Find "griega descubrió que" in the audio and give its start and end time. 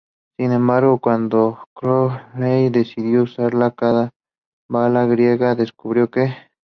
5.05-6.33